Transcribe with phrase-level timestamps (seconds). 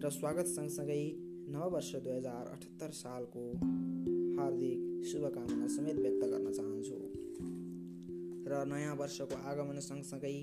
[0.00, 1.02] र स्वागत सँगसँगै
[1.50, 3.42] नववर्ष दुई हजार अठहत्तर सालको
[4.38, 6.98] हार्दिक शुभकामना समेत व्यक्त गर्न चाहन्छु।
[8.50, 10.36] र नयाँ वर्षको आगमन सँगसँगै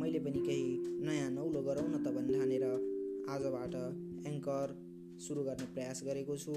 [0.00, 0.70] मैले पनि केही
[1.04, 2.64] नयाँ नौलो गरौँ न त ठानेर
[3.28, 3.74] आजबाट
[4.26, 4.66] एङ्कर
[5.20, 6.54] सुरु गर्ने प्रयास गरेको छु।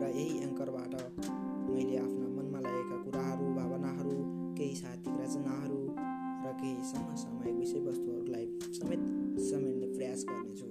[0.00, 0.94] र यही एङ्करबाट
[1.68, 4.18] मैले आफ्ना मनमा लागेका कुराहरू भावनाहरू
[4.58, 4.74] केही
[5.06, 5.15] र
[6.60, 9.00] केही समसामयिक विषयवस्तुहरूलाई समेत
[9.48, 10.66] समेट्ने प्रयास गर्नेछु।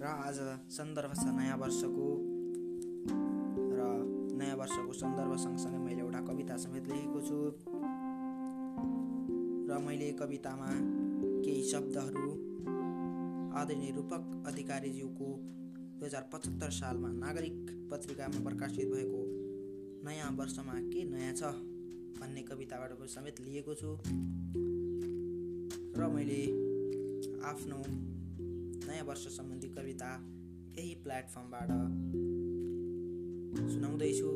[0.00, 0.38] र आज
[0.70, 2.06] सन्दर्भ छ नयाँ वर्षको।
[3.78, 3.80] र
[4.38, 7.38] नयाँ वर्षको सन्दर्भ सँगसँगै मैले एउटा कविता समेत लेखेको छु।
[9.68, 10.68] र मैले कवितामा
[11.44, 12.30] केही शब्दहरू
[13.58, 15.28] आदरणीय रूपक अधिकारीज्यूको
[15.98, 17.56] दुई हजार पचहत्तर सालमा नागरिक
[17.90, 19.22] पत्रिकामा प्रकाशित भएको
[20.06, 21.67] नयाँ वर्षमा के नयाँ छ?
[22.20, 23.90] भन्ने कविताबाट समेत लिएको छु।
[25.98, 26.42] र मैले
[27.44, 27.78] आफ्नो
[28.88, 30.10] नयाँ वर्ष सम्बन्धी कविता
[30.78, 31.68] यही प्लेटफर्मबाट
[33.72, 34.30] सुनाउँदैछु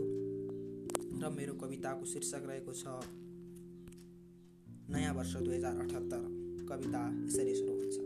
[1.23, 2.85] र मेरो कविताको शीर्षक रहेको छ
[4.91, 6.23] नयाँ वर्ष दुई हजार अठहत्तर।
[6.69, 7.97] कविता यसरी सुरु हुन्छ।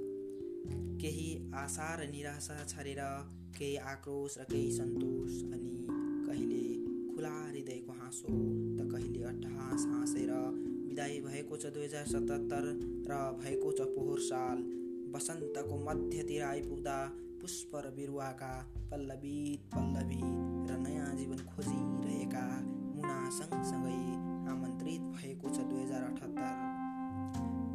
[1.01, 3.01] केही आशा र निराशा छरेर
[3.59, 5.75] केही आक्रोश र केही सन्तोष अनि
[6.27, 6.76] कहिले
[7.17, 10.31] खुला हृदयको हाँसो त कहिले अट्टहास हाँसेर
[10.87, 12.65] विदाई भएको छ दुई हजार सतहत्तर
[13.09, 14.59] र भएको छ पोहोर साल।
[15.15, 16.97] वसन्तको मध्यतिर आइपुग्दा
[17.41, 18.51] पुष्प र बिरुवाका
[18.91, 22.45] पल्लवित पल्लवित र नयाँ जीवन खोजिरहेका
[22.97, 24.01] मुना सँगसँगै
[24.53, 26.55] आमन्त्रित भएको छ दुई हजार अठहत्तर।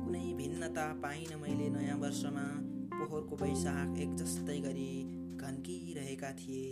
[0.03, 2.45] कुनै भिन्नता पाइनँ मैले नयाँ वर्षमा
[2.93, 4.93] पोहोरको वैशाख एक जस्तै गरी
[5.41, 6.67] घन्किरहेका थिए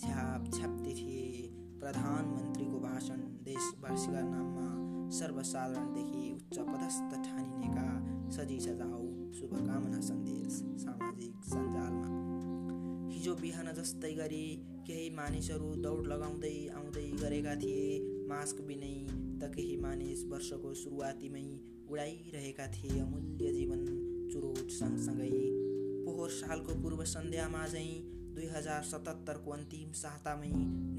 [0.00, 4.68] छ्याप छ्याप्ती थिए। प्रधानमन्त्रीको भाषण देशवासीका नाममा
[5.12, 7.88] सर्वसाधारणदेखि उच्च पदस्थ ठानिनेका
[8.36, 10.54] सजी सजाउ शुभकामना सन्देश
[10.84, 12.08] सामाजिक सञ्जालमा।
[13.12, 14.46] हिजो बिहान जस्तै गरी
[14.86, 17.84] केही मानिसहरू दौड लगाउँदै आउँदै गरेका थिए।
[18.28, 21.46] मास्क बिनै त केही मानिस वर्षको सुरुवातीमै
[21.90, 23.86] उडाइरहेका थिए। अमूल्य जीवन
[24.32, 25.30] चुरोट सँगसँगै
[26.04, 30.48] पोहोर सालको पूर्व सन्ध्यामा चाहिँ दुई हजार सतहत्तरको अन्तिम सातामै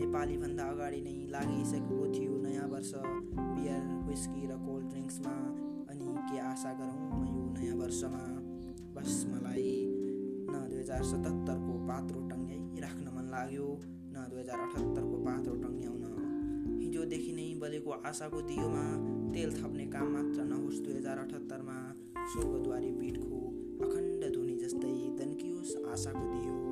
[0.01, 2.91] नेपालीभन्दा अगाडि नै लागिसकेको थियो नयाँ वर्ष।
[3.55, 5.33] बियर विस्की र कोल्ड ड्रिङ्क्समा
[5.91, 8.21] अनि के आशा गरौँ यो नयाँ वर्षमा
[8.95, 9.73] बस मलाई
[10.51, 13.67] न दुई हजार सतहत्तरको पात्रो टङ्ग्याइ राख्न मन लाग्यो
[14.13, 16.03] न दुई हजार अठहत्तरको पात्रो टङ्ग्याउन।
[16.83, 18.85] हिजोदेखि नै बलेको आशाको दियोमा
[19.35, 21.77] तेल थप्ने काम मात्र नहोस् दुई हजार अठहत्तरमा
[22.31, 23.41] स्वर्गद्वारी पिठको
[23.89, 26.64] अखण्ड धुनी जस्तै दन्कियोस् आशाको दियो।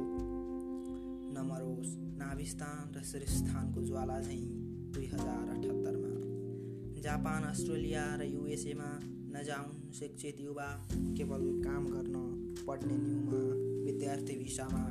[2.44, 4.46] नाभिस्थान र श्रीस्थानको ज्वाला झैँ
[4.92, 8.90] दुई हजार अठहत्तरमा। जापान अस्ट्रेलिया र युएसएमा
[9.31, 12.16] नजाउन् शिक्षित युवा केवल काम गर्न
[12.68, 13.40] पढ्ने न्युमा
[13.86, 14.84] विद्यार्थी भिसामा।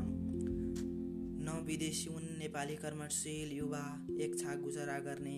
[1.45, 3.85] न विदेशी उन नेपाली कर्मशील युवा
[4.17, 5.37] एक छाक गुजरा गर्ने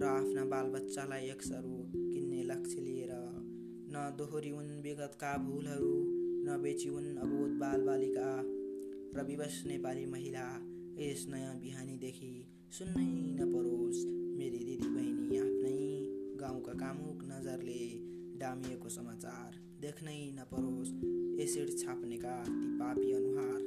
[0.00, 3.12] र आफ्ना बालबच्चालाई एक्सहरू किन्ने लक्ष्य लिएर
[3.92, 8.30] न दोहोरी उन विगतका भुलहरू न बेची उन अबोध बालबालिका
[9.14, 10.48] र विवश नेपाली महिला
[11.00, 12.32] यस नयाँ बिहानीदेखि
[12.76, 13.04] सुन्नै
[13.36, 14.00] नपरोस्।
[14.38, 15.78] मेरी दिदी बहिनी आफ्नै
[16.42, 17.84] गाउँका कामुक नजरले
[18.40, 20.90] डामिएको समाचार देख्नै नपरोस्।
[21.44, 23.62] एसिड छाप्नेका ती पापी अनुहार।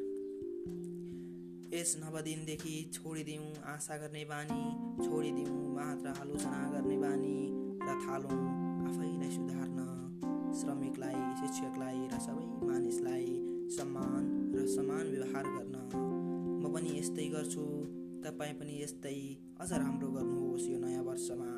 [1.74, 4.62] यस नवदिनदेखि छोडिदिउँ आशा गर्ने बानी
[5.02, 7.36] छोडिदिउँ मात्र आलोचना गर्ने बानी
[7.82, 8.42] र थालौँ
[8.86, 9.80] आफैलाई सुधार्न।
[10.62, 13.28] श्रमिकलाई शिक्षकलाई र सबै मानिसलाई
[13.78, 14.24] सम्मान
[14.56, 16.03] र समान व्यवहार गर्न।
[17.04, 17.64] यस्तै गर्छु।
[18.24, 19.18] तपाईँ पनि यस्तै
[19.60, 21.50] अझ राम्रो गर्नुहोस् यो नयाँ वर्षमा।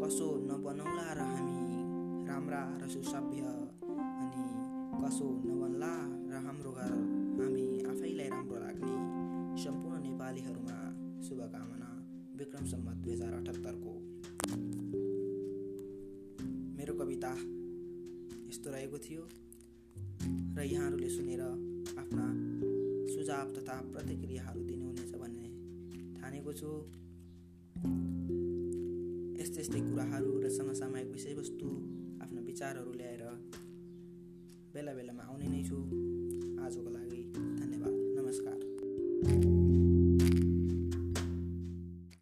[0.00, 1.58] कसो नबनौला र हामी
[2.24, 3.44] राम्रा र सुसभ्य
[4.24, 4.44] अनि
[5.04, 5.92] कसो नबन्ला
[6.32, 6.92] र हाम्रो घर
[7.36, 8.96] हामी आफैलाई राम्रो लाग्ने
[9.64, 10.78] सम्पूर्ण नेपालीहरूमा
[11.26, 11.90] शुभकामना।
[12.40, 13.92] विक्रम सम्मत दुई हजार अठहत्तरको।
[16.76, 17.32] मेरो कविता
[18.48, 19.22] यस्तो रहेको थियो।
[20.56, 21.42] र यहाँहरूले सुनेर
[22.00, 22.43] आफ्ना
[23.34, 25.48] सुझाव तथा प्रतिक्रियाहरू दिनुहुनेछ भन्ने
[26.18, 26.68] ठानेको छु।
[29.40, 31.70] यस्तै यस्तै कुराहरू र समसामयिक विषयवस्तु
[32.22, 33.24] आफ्ना विचारहरू ल्याएर
[34.74, 35.80] बेला बेलामा आउने नै छु।
[36.62, 39.53] आजको लागि धन्यवाद। नमस्कार।